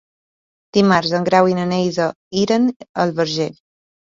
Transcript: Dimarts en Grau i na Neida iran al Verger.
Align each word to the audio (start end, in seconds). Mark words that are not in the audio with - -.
Dimarts 0.77 1.13
en 1.17 1.27
Grau 1.27 1.49
i 1.51 1.57
na 1.59 1.67
Neida 1.73 2.09
iran 2.45 2.67
al 3.05 3.15
Verger. 3.23 3.49